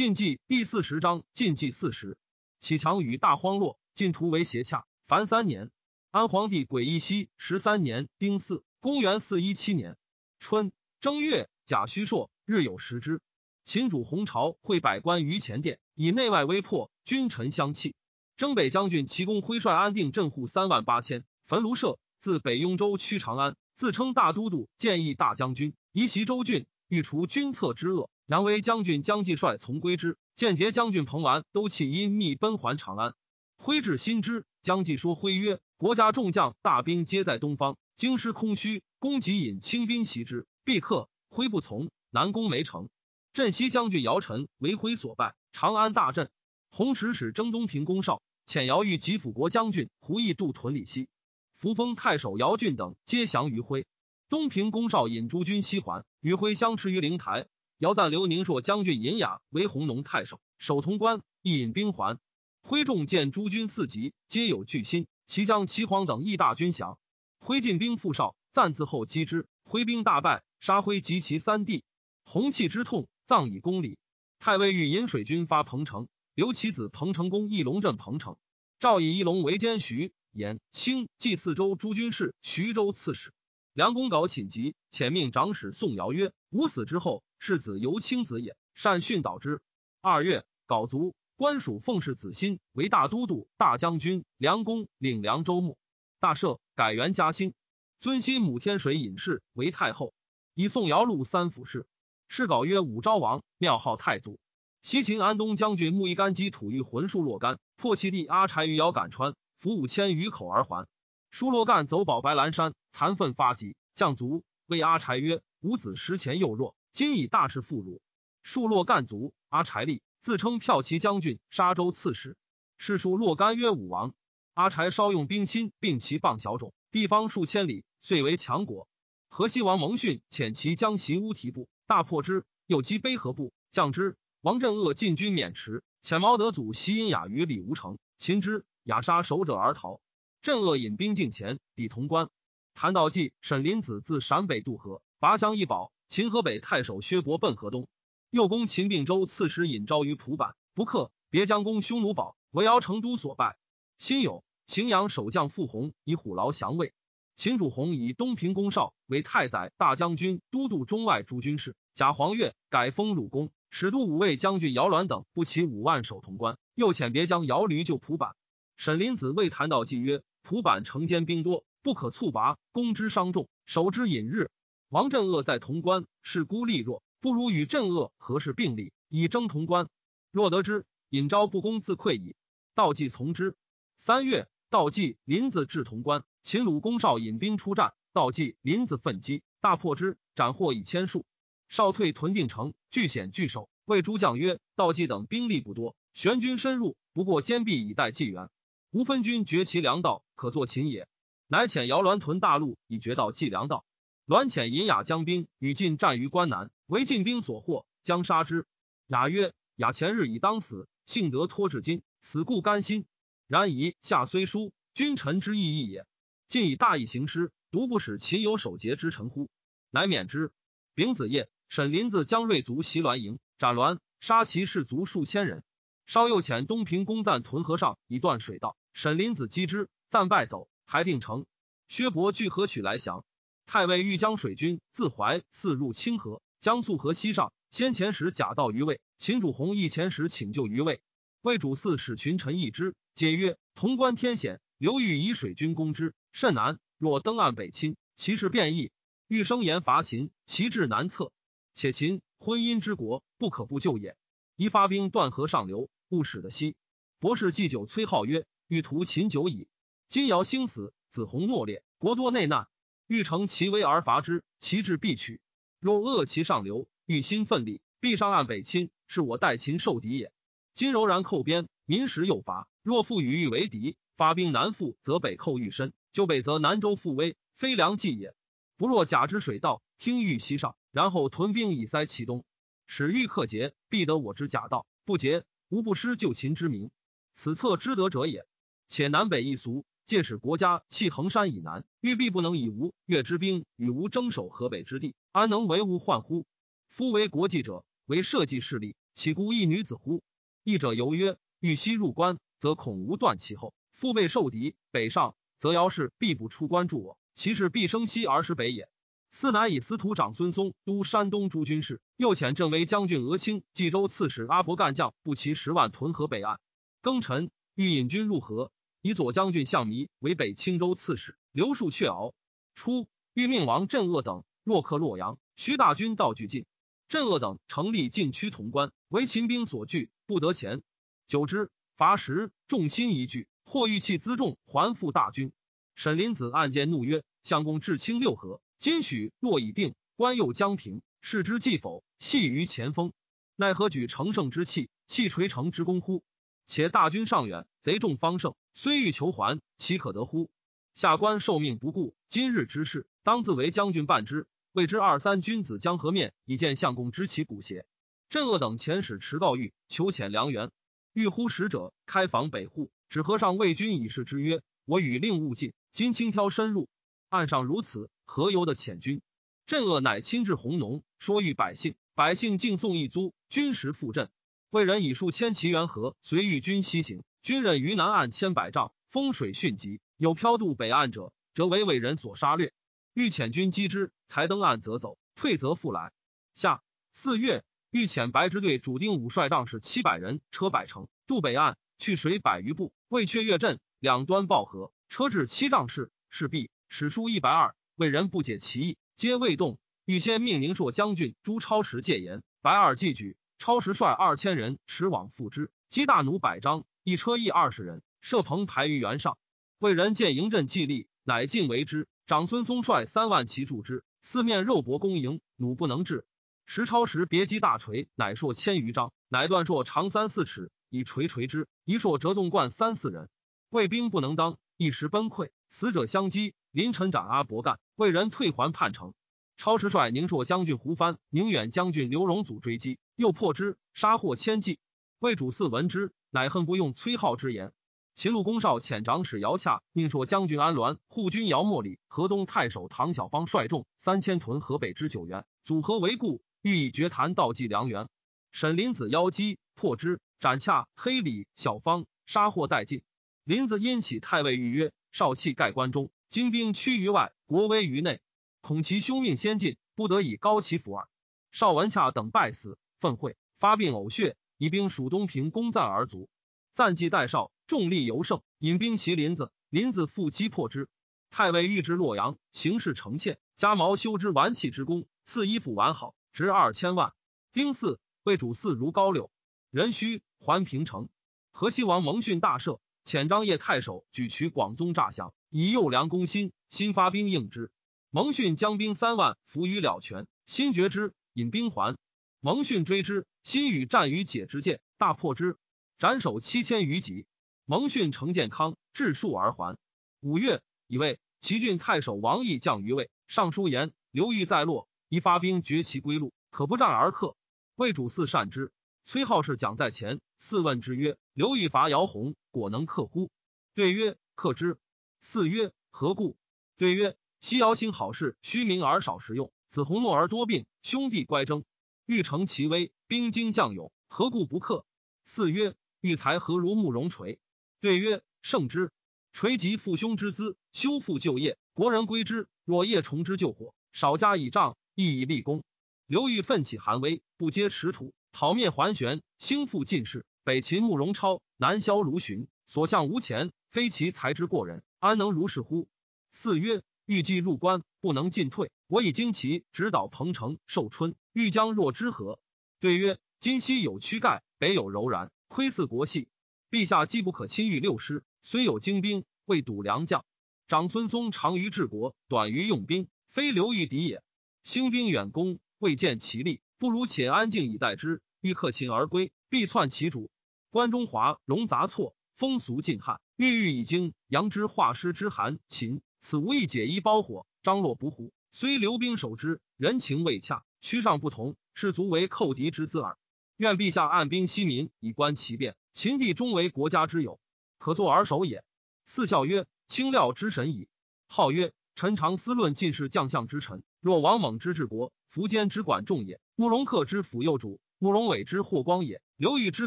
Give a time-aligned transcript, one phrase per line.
[0.00, 2.16] 禁忌第四十章，禁忌四十，
[2.58, 4.86] 启强与大荒落，晋图为邪洽。
[5.06, 5.70] 凡三年，
[6.10, 9.98] 安皇帝癸义熙十三年丁巳，公元四一七年
[10.38, 13.20] 春正月，甲戌朔，日有食之。
[13.62, 17.94] 秦主洪朝会百官于前殿，以内外威迫，君臣相弃。
[18.38, 28.08] 征北将军齐公挥率安定镇户三万八千，焚庐舍，自北雍州趋长安，自称大都督，建议大将军，移袭州郡，欲除君侧之恶。
[28.30, 33.14] 杨威将军江继率从归之，间谍将军彭完都弃因密奔还长安。
[33.56, 42.88] 挥至新之，江继说挥曰：“国家众将大兵皆在东方，京师空虚，公即引轻兵袭之，必克。”挥不从，南攻没成。
[43.32, 46.30] 镇西将军姚晨为挥所败，长安大震。
[46.70, 51.08] 弘时使征东平公少，遣姚玉及辅国将军胡毅渡屯李西，
[51.56, 53.88] 扶风太守姚俊等皆降于挥。
[54.28, 57.48] 东平公少引诸军西还，与挥相持于灵台。
[57.80, 62.18] 姚赞留宁朔将军尹雅为弘农太守，守潼关，亦引兵还。
[62.60, 65.06] 挥众见诸军四级，皆有惧心。
[65.24, 66.98] 其将齐黄等亦大军降。
[67.38, 69.46] 挥进兵复少，暂自后击之。
[69.64, 71.82] 挥兵大败，杀挥及其三弟。
[72.22, 73.96] 弘气之痛，葬以公礼。
[74.38, 78.36] 太尉欲引水军发彭城，留其子彭城公义龙镇彭城。
[78.78, 83.32] 赵以义龙为监徐、延、清冀四州诸军事，徐州刺史。
[83.72, 89.62] 梁公稿寝疾，遣命长史宋尧曰：“吾死之后。”世子由卿子也，善训导之。
[90.02, 95.78] 二月，稿卒，官属奉氏子欣为大都督、大将军、梁公，领凉州牧。
[96.18, 97.54] 大赦，改元嘉兴。
[97.98, 100.12] 尊新母天水隐士为太后，
[100.54, 101.86] 以宋尧禄三府事。
[102.28, 104.38] 谥稿曰武昭王，庙号太祖。
[104.82, 110.86] 西秦安东将军木一干击吐欲魂术若干，破其弟阿柴于遥赶川，俘五千余口而还。
[111.30, 114.44] 舒洛干走保白兰山，残愤发疾，降卒。
[114.66, 118.02] 谓阿柴曰：“吾子时前幼弱。”今以大事复辱，
[118.42, 119.32] 数洛干卒。
[119.48, 122.36] 阿柴立，自称骠骑将军、沙州刺史。
[122.78, 124.12] 是数洛干曰武王。
[124.54, 128.88] 阿柴稍用兵心，并其棒小种，地方数千里，遂为强国。
[129.28, 134.16] 河西王蒙逊遣其将袭乌提部，大破之，又击卑河部，降之。
[134.40, 140.00] 王镇恶进军渑池，遣毛德祖袭殷雅于李无成，擒之，雅杀守者而逃。
[140.42, 142.30] 镇恶引兵进前，抵潼关。
[142.72, 145.92] 谭道济、沈林子自陕北渡河，拔乡一保。
[146.08, 147.88] 秦河北太守薛伯奔河东，
[148.30, 153.58] 右攻秦并州刺史尹昭于蒲坂，不克，别将攻匈奴堡，为敖成都所败。
[153.98, 156.94] 辛酉，荥阳守将傅弘以虎牢降魏。
[157.36, 161.76] 秦主弘以东平公少为太宰、大将军、都督中外诸军事。
[161.92, 166.56] 贾黄钺改封鲁公，使都五位将军姚鸾等不齐五万守潼关。
[166.74, 168.34] 又遣别将姚驴救蒲坂。
[168.78, 174.50] 沈林子谓谭道济曰：“蒲坂城坚兵多，不可猝拔，攻之伤重，守之隐日。”
[174.90, 179.88] 王镇恶在潼关，势孤力弱，不如与镇恶合事并立，以争潼关。
[180.32, 182.34] 若得之，引昭不攻自溃矣。
[182.74, 183.54] 道济从之。
[183.96, 191.24] 三月，道济、林子至潼关，秦鲁公少引兵出战，道济、林子奋击，大破之，斩获以千数。
[191.68, 198.48] 少退屯定城，据险据守，谓诸将曰：“道济等兵力不多，玄军深入，不过坚壁以待济援。
[198.92, 201.06] 吴分军绝其粮道，可作秦也。”
[201.46, 203.84] 乃遣姚鸾屯大路，以绝道济粮道。
[204.24, 208.64] 栾遣尹雅将兵与晋战于关南，为晋兵所获，将杀之。
[209.06, 213.04] 雅曰：“雅前日已当死，幸得托至今，死故甘心。
[213.48, 216.06] 然以下虽疏，君臣之义义也。
[216.48, 219.50] 晋以大义行师，独不使秦有守节之臣乎？
[219.90, 220.52] 乃免之。”
[220.94, 225.64] 丙子夜，沈林子将锐卒袭栾营，斩栾，杀其士卒数千人。
[226.06, 231.46] 稍又遣东平公赞屯河上以断水道，沈林子击之，暂败走，还定城。
[231.86, 233.24] 薛伯据河取来降。
[233.64, 237.52] 太尉欲将水军自淮四入清河，江宿河西上。
[237.70, 241.00] 先前时假道于魏，秦主弘亦前时请救于魏。
[241.42, 246.80] 魏主嗣使群臣议之，皆曰：潼关天险，刘豫以水军攻之甚难。
[246.98, 248.90] 若登岸北侵，其势变异。
[249.28, 251.30] 欲生言伐秦，其志难测。
[251.72, 254.16] 且秦婚姻之国，不可不救也。
[254.56, 256.74] 宜发兵断河上流，勿使得西。
[257.20, 259.68] 博士祭酒崔浩曰：欲图秦久矣。
[260.10, 262.66] 今尧兴死，子弘懦烈，国多内难。
[263.06, 265.40] 欲乘其威而伐之，其志必取。
[265.78, 270.32] 若恶其上流，欲心奋力，必上岸北侵，是我待秦受敌也。
[270.74, 272.66] 今柔然寇边，民实又伐。
[272.82, 278.34] 若复与欲为敌，发兵南复，则北寇愈深；就北则南州复危，非良计也。
[278.76, 282.44] 不若假之水道，听欲西上，然后屯兵以塞其东，
[282.88, 286.90] 使欲克节，必得我之假道；不节，无不失救秦之名。
[287.32, 288.44] 此策之得者也。
[288.88, 289.84] 且南北一俗。
[290.10, 296.46] 借使国家弃衡山以南，欲必不能以吴越之兵与吴争守河北之地，安能为吴患乎？
[296.88, 300.24] 夫为国计者，为社稷势力，岂孤一女子乎？
[300.64, 307.16] 译者犹曰：欲西入关，则恐无断其后；腹背受敌，北上，则姚氏必不出关助我。
[307.36, 308.88] 其势必生西而失北也。
[309.30, 316.58] 司乃以司徒长孙松督山东诸军事，又遣镇为将军、俄卿、冀州刺史阿伯干将步骑十万屯河北岸。
[317.00, 322.34] 庚辰，欲引军入河，以左将军项弥为北青州刺史，刘树阙敖。
[322.74, 326.66] 初，欲命王镇恶等若克洛阳，徐大军道俱进。
[327.08, 330.82] 镇恶等成立禁区潼关，为秦兵所拒，不得前。
[331.26, 335.52] 久之，伐石，众心疑惧，或欲弃辎重，还复大军。
[335.94, 343.12] 沈林子暗箭怒曰：“相公至清六合，今许若已定，关又将平，视之既否，系于前锋，
[343.56, 346.22] 奈何举乘胜之气，弃垂城之功乎？
[346.66, 350.50] 且大军尚远，贼众方盛，虽欲求还，岂可得乎？
[350.92, 357.86] 下官受命不顾，今日之事，当自为将军办之。”未知二三君子将何面以见相公知其骨邪？
[358.28, 360.70] 镇恶等遣使持告谕，求遣良缘。
[361.12, 366.88] 欲呼使者开防北户，指和尚魏军以示之曰：“我与令勿进，今轻挑深入。
[367.30, 369.22] 岸上如此，何由的遣军？”
[369.66, 374.30] 镇恶乃亲至弘农，说欲百姓，百姓敬送一租，军食复镇。
[374.70, 377.24] 魏人以数千骑援河，随御军西行。
[377.42, 382.74] 军人于南岸千百丈，风水迅急，有飘渡北岸者，则为伟人所杀掠。
[383.14, 386.12] 欲遣军击之，才登岸则走，退则复来。
[386.52, 386.82] 下
[387.14, 399.78] 四月，欲遣白支队主丁武率仗士七百人，车百乘，渡北岸，去水百余步，未却越阵，两端抱河，车至七丈士，势必史书一百二，魏人不解其意，皆未动。
[400.04, 409.38] 欲先命宁朔将军朱超时戒言，白二既举，超时率二千人驰往赴之，击大弩百张，一车役二十人，设棚排于原上。
[409.78, 412.06] 魏人见营阵既立，乃进为之。
[412.26, 416.26] 长孙松率三万骑助之，四面肉搏攻营，弩不能至。
[416.66, 421.68] 石超时别击大锤，乃硕千余张，乃断硕长三四尺，以锤锤之。
[421.86, 423.30] 一硕折动贯三四人，
[423.70, 426.54] 魏兵不能当，一时崩溃，死者相击。
[426.70, 429.14] 临陈斩阿伯干，魏人退还叛城。
[429.56, 434.78] 超时率宁朔将军胡藩、宁远将军刘荣祖追击，又破之，杀获千骑。
[435.18, 437.72] 魏主嗣闻之，乃恨不用崔浩之言。
[438.14, 448.08] 秦鲁公少遣长史姚洽、命朔将军安鸾、护军姚莫礼、河东太守唐小方率众三千屯河北之九原，组合为固，欲以绝谈道济良缘。
[448.52, 453.02] 沈林子邀击破之，斩洽、黑李、小方，杀获殆尽。
[453.44, 458.20] 林子因起太尉谕曰：“少气盖关中，精兵趋于外，国威于内，
[458.60, 461.08] 恐其兄命先进，不得以高其辅耳。”
[461.52, 466.28] 邵文洽等败死，愤会发病呕血，以兵蜀东平攻赞而卒。
[466.74, 467.50] 赞计代少。
[467.66, 470.90] 众力尤盛，引兵袭林子，林子复击破之。
[471.30, 477.14] 太尉欲之洛阳，形势诚切，加毛修之完器之功，赐衣服完好，值二千万。
[477.54, 479.30] 丁巳，魏主嗣如高柳，
[479.70, 481.08] 壬戌，还平城。
[481.52, 486.52] 河西王蒙逊大赦，遣张掖太守举取广宗诈降，以诱良攻心。
[486.68, 487.70] 新发兵应之。
[488.10, 491.96] 蒙逊将兵三万伏于了泉，新绝之，引兵还。
[492.40, 495.56] 蒙逊追之，新与战于解之剑，大破之，
[495.98, 497.26] 斩首七千余级。
[497.64, 499.78] 蒙逊成建康，治数而还。
[500.20, 503.10] 五月，以为齐郡太守王毅降于魏。
[503.28, 507.36] 尚书言刘裕在洛，宜发兵绝其归路，可不战而克。
[507.76, 508.72] 魏主嗣善之。
[509.04, 513.30] 崔浩是讲在前，四问之曰：“刘裕伐姚洪，果能克乎？”
[513.74, 514.78] 对曰：“克之。”
[515.22, 516.36] 四曰：“何故？”
[516.76, 519.52] 对曰：“西姚兴好事，虚名而少实用。
[519.68, 521.64] 子弘诺而多病，兄弟乖争，
[522.10, 524.84] 欲成其威，兵精将勇，何故不克？”
[525.24, 527.38] 四曰：“欲才何如慕容垂？”
[527.80, 528.90] 对曰：胜之，
[529.32, 532.48] 垂及父兄之资，修复旧业，国人归之。
[532.64, 535.62] 若夜重之救火，少加以仗，亦以立功。
[536.08, 540.26] 刘裕奋起韩威，不接持土，讨灭桓玄，兴复进士。
[540.42, 545.86] 北秦慕容超，南萧卢循，所向无前，非其才之过人，安能如是乎？
[546.32, 548.72] 四曰：欲既入关，不能进退。
[548.90, 552.40] 我以旌旗指导彭城、寿春，欲将若之何？
[552.80, 556.28] 对曰：今西有屈盖，北有柔然，窥伺国系。
[556.72, 560.24] 陛下既不可亲御六师，虽有精兵，未睹良将。
[560.66, 564.24] 长孙嵩长于治国，短于用兵，非刘裕敌也。
[564.64, 568.20] 兴兵远攻，未见其力，不如且安静以待之。
[568.40, 570.32] 欲克秦而归，必篡其主。
[570.70, 573.20] 关中华戎杂错，风俗尽汉。
[573.36, 578.32] 郁郁已经，扬之化师之韩秦，此无一解衣包火，张罗不胡。
[578.52, 583.16] 虽留兵守之，人情未洽，区上不同，士卒为寇敌之资耳。
[583.56, 585.76] 愿陛下按兵息民，以观其变。
[585.92, 587.40] 秦地终为国家之有，
[587.78, 588.64] 可作而守也。
[589.04, 590.88] 四孝曰：“清料之神矣。”
[591.28, 599.86] 号曰：“臣常思论进士将相之臣，若王猛之治国，苻坚之管仲也，慕容恪之辅右主，慕容伟之霍光也，刘裕之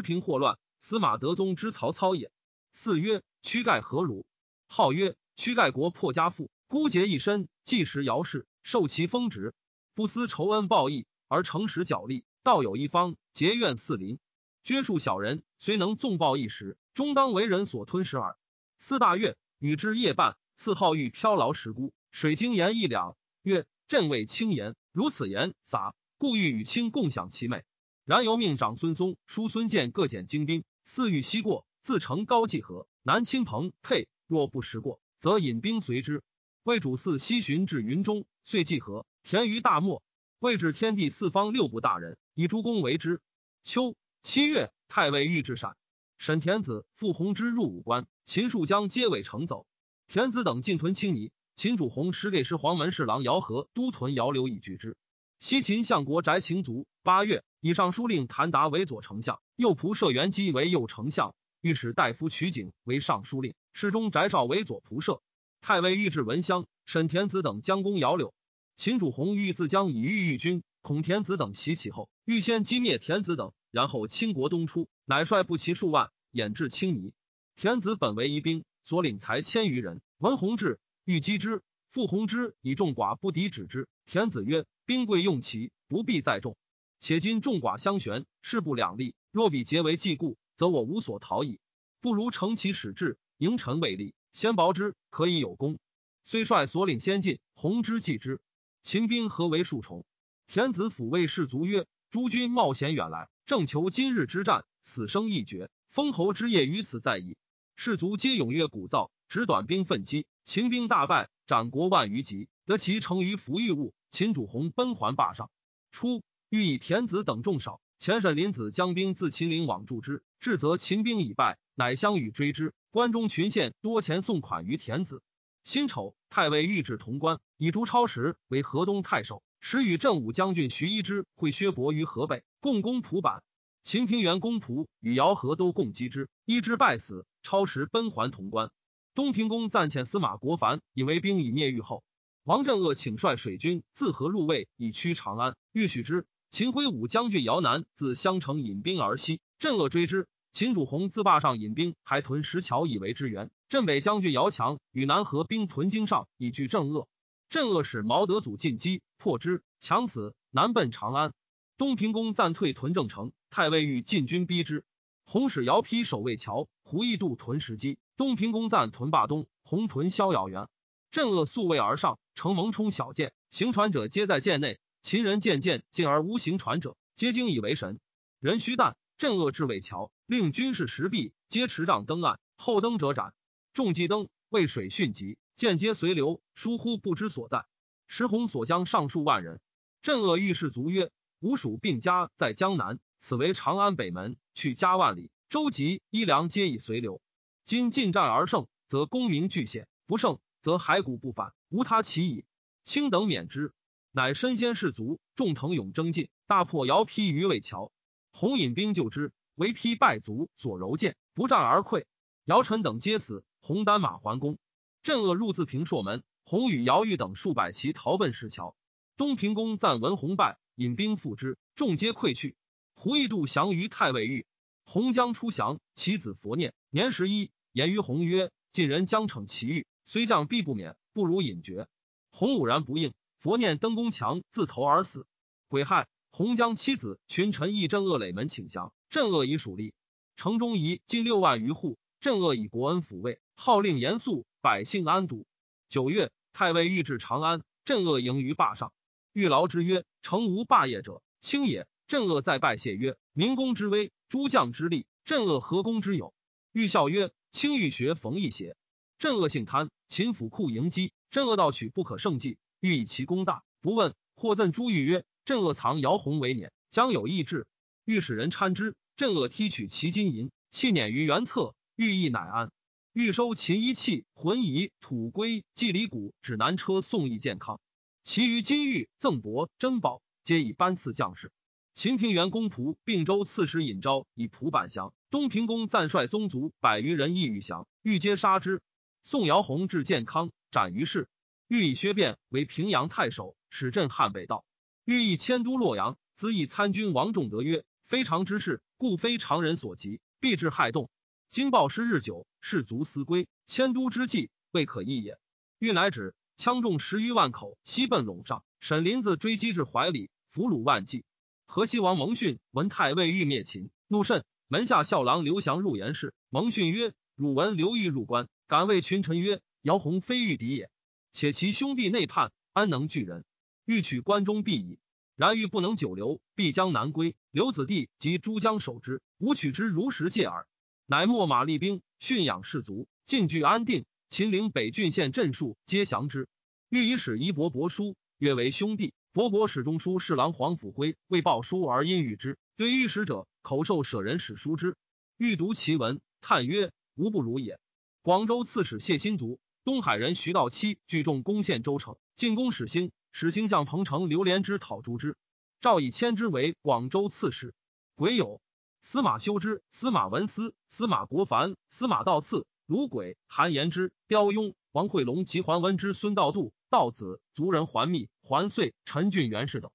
[0.00, 2.30] 平祸乱，司马德宗之曹操也。
[2.72, 4.24] 四曰屈盖何如，
[4.68, 9.54] 号曰屈盖国破家父，孤结一身，计时尧氏，受其封职，
[9.94, 14.18] 不思仇恩报义，而诚实角力，道有一方，结怨四邻。
[14.66, 18.36] 约束小人，虽能纵暴一时，终当为人所吞噬耳。
[18.78, 27.62] 四大月，与之夜半，赐号欲飘劳石孤，水晶盐一两，曰：“朕为轻言，如此言撒，故欲与卿共享其美。
[28.04, 34.08] 然由命长孙松、叔孙建各减精兵，四欲西过。”自成高济河，南亲朋沛。
[34.26, 36.22] 若不识过，则引兵随之。
[36.64, 40.02] 魏主嗣西巡至云中，遂济河，田于大漠。
[40.38, 43.20] 魏置天地四方六部大人，以诸公为之。
[43.62, 45.76] 秋七月，太尉御至陕，
[46.16, 49.66] 沈田子、傅弘之入武关，秦树将皆尾乘走。
[50.08, 54.96] 田子等进屯青泥，秦主弘使给事黄门侍郎姚和都屯姚刘以拒之。
[55.40, 56.86] 西秦相国翟秦卒。
[57.02, 61.34] 八月，以尚书令谭达为左丞相，右仆射元基为右丞相。
[61.60, 65.20] 御史大夫曲景为尚书令，侍中翟少为左仆射。
[65.66, 68.34] 太尉御制文襄、沈田子等将攻姚柳。
[68.76, 77.14] 秦主弘欲自将以御御军，孔田子等袭起后，欲先击灭田子等，然后倾国东出，乃率步骑数万，掩至青泥。
[77.56, 80.02] 田子本为一兵，所领才千余人。
[80.18, 81.62] 文弘志，欲击之。
[81.88, 83.88] 复弘之以众寡不敌，止之。
[84.04, 86.58] 田子曰：“兵贵用齐，不必再众。
[87.00, 89.14] 且今众寡相悬，势不两立。
[89.32, 91.58] 若彼结为既固。”则我无所逃矣，
[92.02, 95.78] 不如乘其使至，迎臣为立，先薄之，可以有功。
[96.24, 98.40] 虽率所领先进，弘之继之。
[98.82, 100.04] 秦兵何为数重？
[100.48, 107.36] 田子抚慰士卒曰：“诸君冒险远来，正求今日之战，死生一决，封侯之业于此在矣。”
[107.76, 110.26] 士卒皆踊跃鼓噪，执短兵奋击。
[110.42, 113.94] 秦兵大败，斩国万余级，得其成于服御物。
[114.10, 115.48] 秦主弘奔还霸上。
[115.92, 117.80] 初，欲以田子等众少。
[117.98, 122.72] 前沈林子将兵自秦陵往助之，至则秦兵已败，乃相与追之。
[122.90, 125.22] 关中群县多钱送款于田子。
[125.64, 133.42] 辛丑，太尉御制潼关，以朱超时为河东太守，时与镇武将军徐一之会薛伯于河北，共攻蒲坂。
[133.82, 137.26] 秦平原公仆与姚和都共击之，一之败死。
[137.42, 138.70] 超时奔还潼关。
[139.14, 142.02] 东平公暂遣司马国凡以为兵以灭狱后，
[142.42, 145.56] 王镇恶请率水军自河入魏，以驱长安。
[145.72, 146.26] 欲许之。
[146.50, 150.28] 秦挥武将军姚南自襄城引兵而西，镇恶追之。
[150.54, 153.50] 秦主弘自坝上引兵，还屯石桥以为支援。
[153.68, 157.08] 镇北将军姚强与南河兵屯京上，以拒镇恶。
[157.50, 161.32] 镇恶使毛德祖进击，破之，强死，南奔长安。
[161.76, 164.84] 东平公暂退屯郑城，太尉欲进军逼之。
[165.26, 167.96] 弘使姚丕守卫桥，胡义度屯石矶。
[168.16, 170.68] 东平公暂屯坝东，弘屯逍遥园。
[171.10, 174.78] 镇恶素卫而上，乘蒙冲小舰，行船者皆在舰内。
[175.02, 177.98] 秦人见舰进而无行船者，皆惊以为神。
[178.38, 182.40] 人须旦镇恶至尾桥，令军士石壁，皆持杖登岸。
[182.56, 183.32] 后登者斩。
[183.72, 187.64] 众既登，渭水迅急，间皆随流，疏忽不知所在。
[188.08, 189.60] 石弘所将上数万人。
[190.02, 197.22] 镇恶御士卒曰：“吾蜀并家在江南，此为长安北门，去家万里，舟楫衣粮皆已随流。
[197.64, 202.44] 今进战而胜，则功名俱显；不胜，则骸骨不返，无他其矣。
[202.82, 203.72] 卿等免之。”
[204.16, 207.90] 乃身先士卒，众腾勇争进，大破姚丕于渭桥。
[208.36, 212.04] 洪引兵救之，为丕败卒，所柔剑不战而溃。
[212.44, 213.44] 姚晨等皆死。
[213.60, 214.58] 洪单马还宫。
[215.04, 218.74] 镇恶入自平朔门，洪与姚玉等数百骑逃奔石桥。
[219.16, 222.56] 东平公赞文洪败，引兵复之，众皆溃去。
[222.96, 224.46] 胡义度降于太尉狱。
[224.84, 231.86] 洪将出降，其子佛念年十一，言于洪曰：“晋人将逞其欲，虽将必不免，不如引绝。”
[232.32, 233.14] 洪武然不应。
[233.38, 235.24] 佛念登宫墙，自投而死。
[235.68, 239.92] 癸亥，洪将妻子群臣议镇恶垒门请降，镇恶以属吏。
[240.34, 245.46] 城中夷近六万余户，镇恶以国恩抚慰，号令严肃，百姓安堵。
[245.88, 248.92] 九月，太尉御至长安，镇恶迎于坝上，
[249.32, 256.34] 欲劳之曰：“城无霸业者，轻也。”镇恶再拜谢曰：“民公之威，诸将之力，镇恶何功之有？”
[256.74, 258.76] 欲笑曰：“卿欲学冯异邪？”
[259.20, 262.58] 镇恶性贪，秦府库迎击，镇恶盗取不可胜计。
[262.80, 264.16] 欲以其功大，不问。
[264.36, 267.66] 或赠朱玉曰：“镇恶藏姚弘为辇，将有异志。”
[268.04, 268.96] 欲使人参之。
[269.16, 271.74] 镇恶剔取其金银，弃辇于原侧。
[271.94, 272.72] 欲意乃安。
[273.12, 277.78] 欲收秦衣器、浑仪、土龟、祭礼鼓、指南车送诣健康。
[278.24, 281.52] 其余金玉、赠帛、珍宝，皆以班赐将士。
[281.92, 285.14] 秦平原公仆并州刺史尹昭以蒲坂降。
[285.30, 288.82] 东平公暂率宗族百余人意欲降，欲皆杀之。
[289.22, 291.28] 宋姚弘至健康，斩于市。
[291.68, 294.64] 欲以薛变为平阳太守，使镇汉北道。
[295.04, 301.10] 欲以迁都洛阳，资议参军王仲德曰：“非常之事，故非常人所及，必致害动。
[301.50, 305.36] 今报失日久，士卒思归，迁都之计未可易也。
[305.78, 308.64] 欲乃止，羌众十余万口，西奔陇上。
[308.80, 311.26] 沈林子追击至怀里，俘虏万计。
[311.66, 314.42] 河西王蒙逊闻太尉欲灭秦，怒甚。
[314.68, 320.90] 门下校郎刘翔入言事，蒙逊曰：“汝闻刘裕入关，敢谓群臣曰：‘姚洪非欲敌也。’
[321.30, 323.44] 且其兄弟内叛，安能拒人？
[323.84, 324.98] 欲取关中必矣。
[325.36, 327.34] 然欲不能久留，必将南归。
[327.50, 330.66] 刘子弟及诸将守之，吾取之如实戒耳。
[331.06, 334.04] 乃秣马厉兵，训养士卒，进据安定。
[334.28, 336.48] 秦陵北郡县镇戍皆降之。
[336.88, 339.12] 欲以使夷伯伯书，约为兄弟。
[339.32, 344.96] 伯伯使中书侍郎黄甫辉为报书而因遇之，对御史者口授舍人史书之。
[345.36, 347.80] 欲读其文，叹曰：“吾不如也。”
[348.22, 349.58] 广州刺史谢新卒。
[349.84, 353.10] 东海人徐道期聚众攻陷州城，进攻始兴。
[353.36, 355.36] 始兴向彭城刘连之讨诛之，
[355.80, 357.74] 诏以迁之为广州刺史。
[358.14, 358.60] 癸酉，
[359.02, 369.90] 司马修之、司马文思、司马国凡、司马道次、卢轨、韩延之、刁雍、王惠龙及桓温之孙道度、道子、族人桓密、桓遂、陈俊元氏等，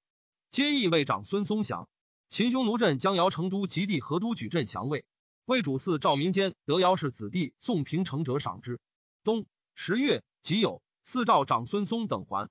[0.51, 1.87] 皆议为长孙松祥。
[2.27, 5.05] 秦匈奴镇将姚成都及地河都举镇降魏。
[5.45, 8.81] 魏主嗣赵民间得姚氏子弟宋平成者赏之。
[9.23, 9.45] 冬。
[9.75, 12.49] 十月己酉，赐赵长孙松等还。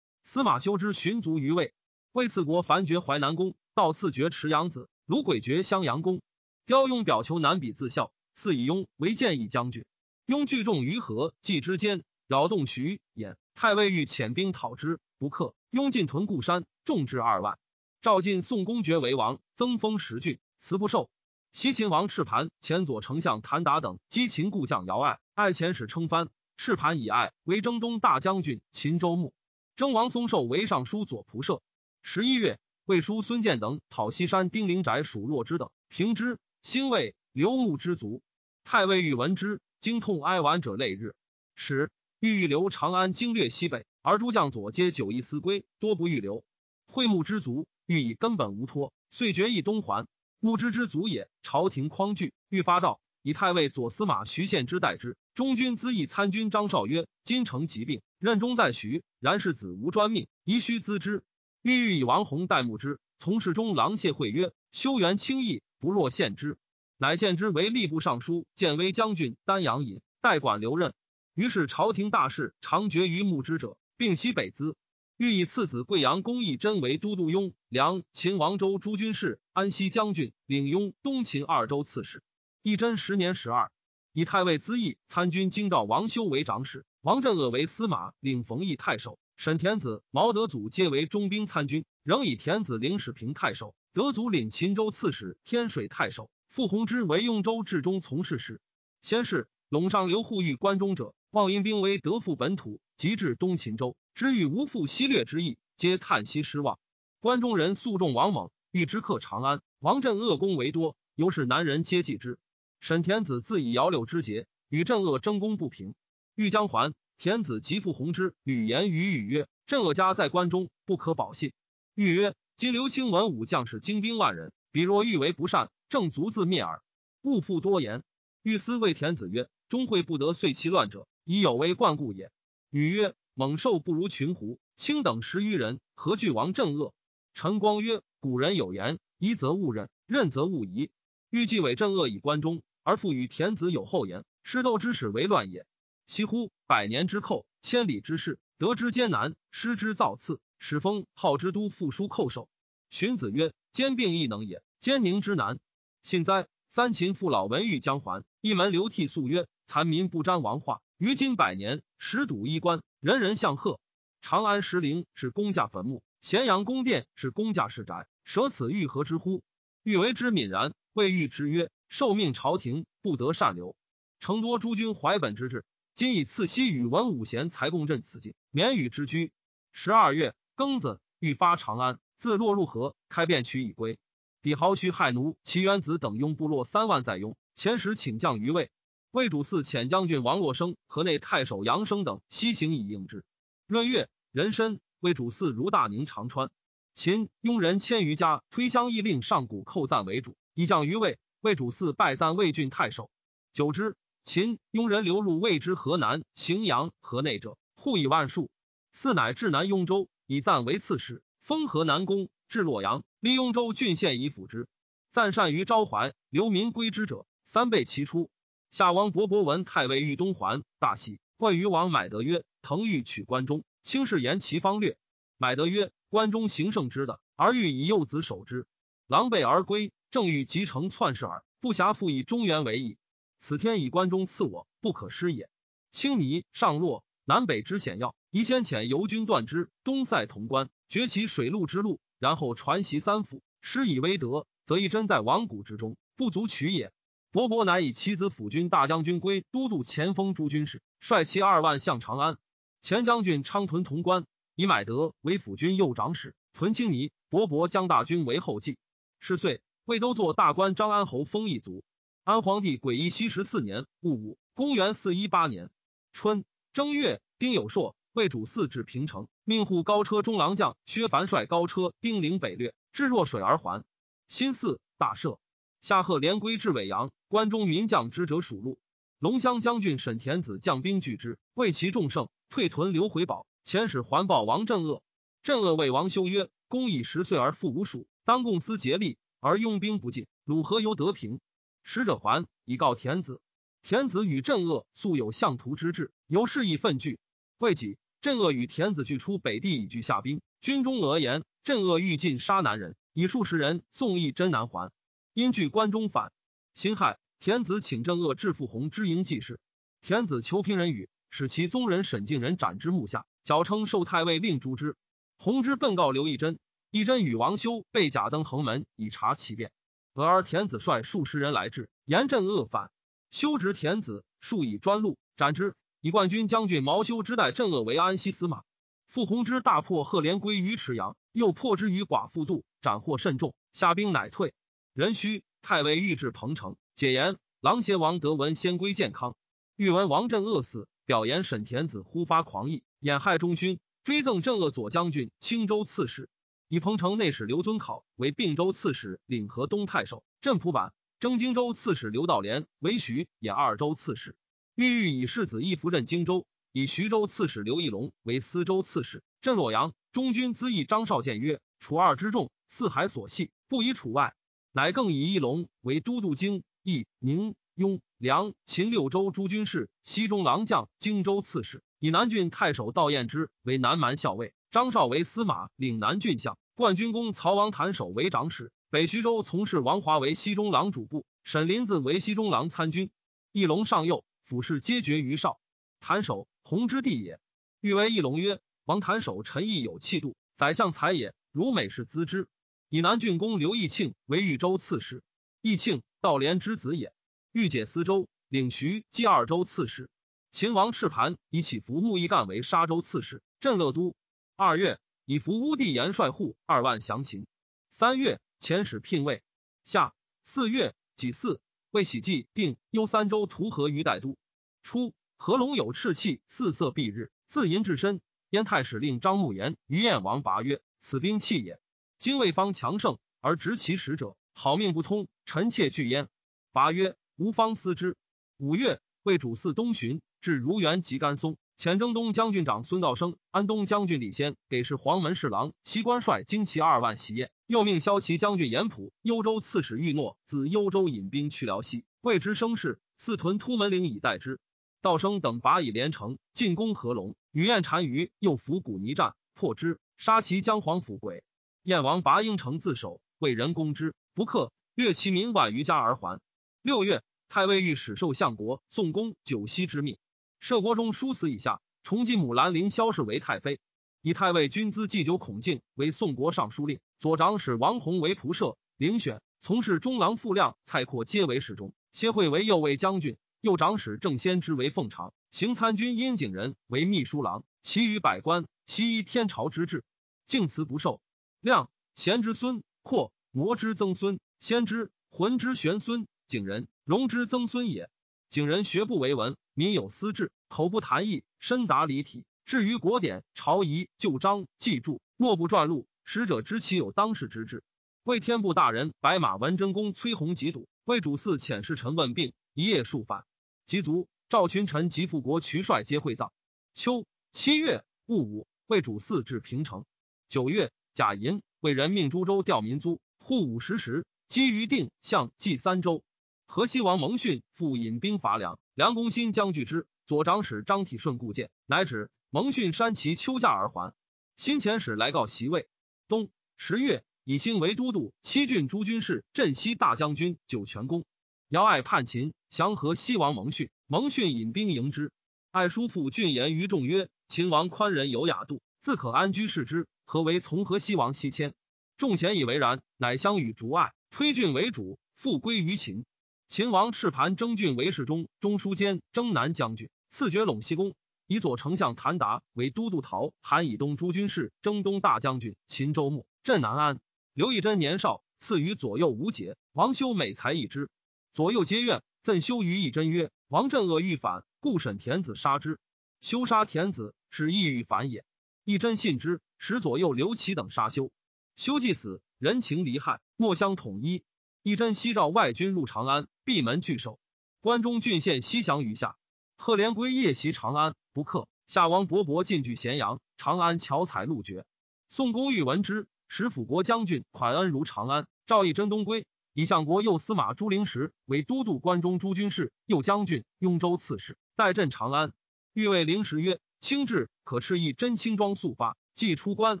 [0.30, 1.72] 司马修之寻卒于魏，
[2.12, 6.20] 魏次国樊爵淮南公，道赐爵池阳子，卢轨爵襄阳公。
[6.66, 9.86] 刁雍表求南比自孝，赐以雍为建议将军。
[10.26, 13.36] 雍聚众于河济之间，扰动徐兖。
[13.54, 15.54] 太尉欲遣兵讨之，不克。
[15.70, 17.58] 雍进屯固山，众至二万。
[18.02, 21.08] 赵进宋公爵为王，增封十郡，辞不受。
[21.52, 26.28] 西秦王赤盘前左丞相谭达等击秦故将姚爱，爱遣使称藩。
[26.58, 29.32] 赤盘以爱为征东大将军，秦州牧。
[29.78, 31.62] 征王松寿为尚书左仆射。
[32.02, 36.40] 十一月，魏书孙建等讨西山丁灵宅属若之等，平之。
[36.62, 38.20] 兴魏刘牧之族。
[38.64, 41.14] 太尉欲闻之，惊痛哀婉者累日。
[41.54, 46.42] 使欲欲留长安经略西北，而诸将左皆久意思归，多不欲留。
[46.88, 50.08] 会牧之族欲以根本无托，遂决意东还。
[50.40, 52.98] 牧之之族也，朝廷匡惧，欲发诏。
[53.22, 55.16] 以太尉左司马徐献之代之。
[55.36, 61.22] 中军资议参军张绍曰：“今城疾病，任中在徐，然世子无专命，宜须咨之。”
[61.62, 63.00] 欲欲以王弘代牧之。
[63.16, 66.56] 从事中郎谢会曰：“修缘轻易，不若献之。”
[66.98, 70.94] 乃献之为吏部尚书、建威将军、丹阳尹，代管留任。
[71.34, 74.76] 于是朝廷大事常决于牧之者，并西北资。
[75.16, 82.22] 欲以次子贵阳公义真为都督雍梁秦王州诸军事、安西将军，领雍东秦二州刺史。
[82.62, 83.70] 义真十年十二，
[84.12, 89.18] 以太尉资义参军京兆王修为长史，王镇恶为司马，领冯异太守。
[89.36, 96.30] 沈田子、毛德祖皆为中兵参军，仍以田子领史平太守，德祖领秦州刺史、天水太守。
[96.48, 98.60] 傅弘之为雍州治中从事使。
[99.02, 106.80] 先是，陇上刘护欲关中者，望因兵为德复本土，及至东秦州，知欲无复西略之意，皆叹息失望。
[107.20, 112.38] 关中人素重王猛，欲之克长安，王镇恶功为多，由是南人皆忌之。
[112.80, 115.94] 沈田子自以姚柳之节，与郑恶争功不平。
[116.34, 121.52] 欲将还，田子即复弘之与言于欲曰：“郑恶家在关中，不可保信。”
[121.94, 126.82] 欲曰：“今刘清文武将士精兵万人，彼若欲为不善，正足自灭耳。
[127.22, 128.04] 勿复多言。”
[128.42, 132.30] 欲思谓田子曰：“终会不得遂其乱者，以有为冠故也。”
[132.70, 136.94] 女曰：“猛兽不如群狐，卿等十余人，何惧王郑恶？”
[137.34, 140.90] 陈光曰：“古人有言：疑则勿任，任则勿疑。
[141.30, 145.66] 欲继伪郑恶以关中。”而父与田子有后言，师斗之始为乱也。
[146.06, 150.40] 惜乎百年之寇，千里之事，得之艰难，失之造次。
[150.58, 152.48] 始封号之都复书寇守。
[152.88, 155.58] 荀子曰：兼并亦能也，兼宁之难。
[156.02, 156.48] 幸哉！
[156.70, 163.80] 三秦父老闻欲将还，一门流涕诉曰：残民不沾王化，于今百年，十堵衣冠，人人向贺。
[164.22, 169.42] 长安石陵是公家坟墓，咸阳宫殿是公家市宅，舍此欲何之乎？
[169.82, 170.72] 欲为之泯然。
[170.94, 171.68] 未欲之曰。
[171.88, 173.76] 受命朝廷不得善留，
[174.20, 179.32] 成多诸军怀本之志，今以赐西与文武贤才共振此境，免与之居。
[179.72, 183.98] 十二月庚子，欲发长安，自落入河，开便渠以归。
[184.42, 188.70] 抵豪须害奴齐元子等拥部落三万在雍，前时请将于魏。
[189.10, 193.24] 魏主嗣遣将军王洛生、河内太守杨生等西行以应之。
[193.66, 196.50] 闰月壬申，魏主嗣如大宁长川。
[196.92, 201.18] 秦佣人千余家推乡议令上古寇赞为主，以将于魏。
[201.40, 203.10] 魏主嗣拜赞魏郡太守。
[203.52, 208.50] 久之，秦雍人流入魏之河南、荥阳、河内者，户以万数。
[208.92, 214.66] 嗣乃至南雍州，以赞为刺史，封河南公，至洛阳，立雍州郡县以辅之。
[215.12, 218.30] 赞善于昭怀，流民归之者三倍其出。
[218.72, 224.98] 夏王勃勃闻太尉欲东还，大喜，问于王买德曰：“腾欲取关中，卿是言其方略。”
[225.38, 228.66] 买德曰：“关中行胜之的，而欲以幼子守之，
[229.06, 232.96] 狼狈而归，正欲集城篡事耳，不暇复以中原为矣。
[233.38, 235.50] 此天以关中赐我，不可失也。
[235.90, 246.90] 青泥上洛，南北之险要，宜先遣游军断之，东塞潼关，绝其水陆之路，然后传习三府，施以威德，则一真在王谷之中，不足取也。”
[247.30, 252.38] 伯伯乃以其子辅军大将军归都督前锋诸军事，率其二万向长安。
[252.80, 254.24] 前将军昌屯潼关。
[254.54, 257.12] 以买德为辅军右长史，屯青泥。
[257.28, 258.78] 伯伯将大军为后继。
[259.20, 261.82] 是岁，魏都作大官张安侯封邑卒。
[262.22, 265.70] 安皇帝癸义熙十四年戊午，公元四一八年
[266.12, 273.82] 春正月，丁有朔，魏主嗣至平城，命护高车中郎将薛凡率高车丁陵北掠，至若水而还。
[274.28, 275.38] 新巳，大赦。
[275.80, 278.78] 夏贺连归至尾阳，关中民将之者属禄。
[279.18, 283.46] 龙骧将军沈田子将兵拒之，为其众胜，退屯留回保。
[283.64, 285.02] 遣使还报王镇恶，
[285.42, 291.40] 镇恶谓王修曰：“公以十岁而父无属，当共思竭力，而拥兵不进，鲁何由得平？”
[291.82, 293.40] 使者还以告田子。
[293.82, 297.18] 田子与镇恶素有相图之志，由是以愤惧。
[297.58, 300.40] 未几，镇恶与田子俱出北地以拒下兵。
[300.60, 304.90] 军中讹言，镇恶欲尽杀南人，以数十人送义真南还。
[305.32, 306.32] 因据关中反，
[306.74, 309.60] 辛亥，田子请镇恶至傅弘之营济事。
[310.02, 313.24] 田子求平人语，使其宗人沈敬人斩之木下。
[313.44, 314.96] 矫称受太尉令诛之。
[315.38, 316.58] 弘之奔告刘义珍，
[316.90, 319.70] 义真与王修被假登横门以查其变。
[320.14, 322.90] 俄而田子率数十人来至，严阵恶反。
[323.30, 325.74] 修执田子，数以专路斩之。
[326.00, 328.62] 以冠军将军毛修之代镇恶为安西司马。
[329.06, 334.54] 傅弘之大破贺连归于池阳，又破之于寡妇渡，斩获甚众，下兵乃退。
[334.94, 339.36] 壬戌，太尉御至彭城，解言狼邪王德闻先归健康，
[339.76, 342.82] 欲闻王镇恶死，表言沈田子忽发狂意。
[343.00, 346.28] 掩害中勋，追赠镇恶左将军、青州刺史。
[346.70, 350.22] 以彭城内史刘遵考为并州刺史，领河东太守。
[350.42, 354.36] 镇蒲坂，征荆州刺史刘道廉为徐兖二州刺史。
[354.74, 359.22] 欲欲以世子义夫任荆州，以徐州刺史刘义隆为司州刺史。
[359.40, 364.34] 镇洛阳，中军资议张绍谏曰：“楚二之众，四海所系，不以楚外。”
[364.72, 371.82] 乃更以义隆为都督京、益、宁、雍、梁、秦六州诸军事，西中郎将、荆州刺史。
[371.98, 376.58] 以南郡太守道彦之为南蛮校尉，张绍为司马，岭南郡相。
[376.74, 378.70] 冠军公曹王谭守为长史。
[378.90, 383.10] 北徐州从事王华为西中郎主簿，沈林子为西中郎参军。
[383.52, 385.58] 翼龙上右，府事皆决于绍。
[386.00, 387.40] 谭守，弘之弟也。
[387.80, 391.34] 欲为翼龙曰：“王谭守臣义有气度，宰相才也。
[391.50, 392.46] 如美事资之。”
[392.90, 395.22] 以南郡公刘义庆为豫州刺史。
[395.62, 397.14] 义庆，道廉之子也。
[397.52, 400.10] 欲解司州，领徐冀二州刺史。
[400.50, 404.14] 秦王赤盘以起伏穆义干为沙州刺史，镇乐都。
[404.60, 407.46] 二月，以伏乌地延帅户二万降秦。
[407.90, 409.44] 三月，遣使聘位。
[409.84, 411.60] 夏四月己巳，
[411.92, 414.36] 为喜祭定幽三州图河于代都。
[414.82, 418.20] 初，何龙有赤气，四色蔽日，自淫至身。
[418.50, 421.78] 燕太史令张穆言于燕王拔曰：“此兵器也。
[422.18, 426.28] 今魏方强盛，而执其使者，好命不通，臣妾惧焉。”
[426.74, 428.16] 拔曰：“吾方思之。”
[428.58, 430.20] 五月，为主祀东巡。
[430.40, 444.58] 至如原及甘松，前征东将军长孙道生、安东将军李先给事黄门侍郎西关帅精骑二万袭宴，又命骁骑将军严普、幽州刺史玉诺自幽州引兵去辽西，谓之声势，四屯突门岭以待之。
[445.02, 451.44] 道生等拔以连城进攻合龙，与燕单于又伏古泥战，破之，杀其将黄府鬼。
[451.84, 456.40] 燕王拔应城自守，为人攻之，不克，掠其民万余家而还。
[456.82, 460.18] 六月，太尉御史受相国宋公九锡之命。
[460.60, 463.80] 摄国中书死以下，重进母兰陵萧氏为太妃，
[464.22, 480.04] 以太尉军资祭酒孔敬为宋国尚书令，左长史王弘为仆射，领选从事中郎傅亮、蔡括皆为侍中，谢惠为右卫将军，右长史郑先之为奉常，行参军殷景仁为秘书郎，其余百官悉依天朝之制，
[480.44, 481.20] 敬辞不受。
[481.60, 488.10] 亮贤之孙，括魔之曾孙，先之浑之玄孙，景仁荣之曾孙也。
[488.48, 489.56] 景仁学不为文。
[489.78, 492.44] 民有私志，口不谈义，深达离体。
[492.64, 496.08] 至于国典、朝仪、旧章、记注，莫不撰录。
[496.24, 497.84] 使者知其有当世之志。
[498.24, 503.44] 为天部大人白马文贞公崔弘疾笃，为主祀遣侍臣问病，一夜数返。
[503.86, 506.52] 及卒，赵群臣及复国渠帅皆会葬。
[506.92, 510.04] 秋七月戊午，为主祀至平城。
[510.48, 516.24] 九月，甲寅为人命株洲调民租，户五十石，基于定向冀三州。
[516.70, 520.06] 河西王蒙逊复引兵伐梁，梁公新将拒之。
[520.26, 522.30] 左长史张体顺故见，乃止。
[522.50, 524.12] 蒙逊山其丘驾而还。
[524.58, 525.88] 新遣使来告袭位。
[526.28, 531.24] 冬十月，以兴为都督，七郡诸军事、镇西大将军九泉公。
[531.70, 533.88] 姚爱叛秦，降河西王蒙逊。
[534.06, 535.32] 蒙逊引兵迎之。
[535.70, 540.06] 爱叔父俊言于众曰：“秦王宽仁有雅度，自可安居视之。
[540.26, 541.72] 何为从河西王西迁？”
[542.18, 546.26] 众贤以为然，乃相与逐爱，推郡为主，复归于秦。
[546.68, 550.10] 秦王赤盘征郡为侍中、中书监、征南将军。
[550.28, 551.14] 赐爵陇西公，
[551.46, 555.76] 以左丞相谭达为都督陶韩以东诸军事、征东大将军。
[555.86, 557.20] 秦州牧镇南安。
[557.54, 559.78] 刘义珍年少，赐予左右无节。
[559.94, 561.08] 王修美才一之，
[561.54, 562.22] 左右皆怨。
[562.42, 565.98] 赠修于义珍曰：“王镇恶欲反，故审田子杀之。
[566.42, 568.44] 修杀田子，是意欲反也。”
[568.84, 571.32] 义珍信之，使左右刘启等杀修。
[571.76, 574.42] 修既死，人情离害，莫相统一。
[574.82, 577.40] 一真西召外军入长安，闭门拒守。
[577.80, 579.36] 关中郡县西降于下。
[579.76, 581.68] 贺连归夜袭长安，不克。
[581.86, 584.84] 夏王勃勃进据咸阳，长安巧采路绝。
[585.28, 588.46] 宋公欲闻之，使辅国将军款恩如长安。
[588.66, 595.52] 赵义真东归，以相国右司马朱灵时为都督关中诸军事、右将军、雍州刺史，代镇长安。
[595.92, 600.00] 欲谓灵时曰：“轻至可斥一真轻装速发，即出关，